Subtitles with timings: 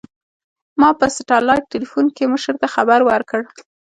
[0.79, 3.41] ما په سټلايټ ټېلفون کښې مشر ته خبر ورکړ.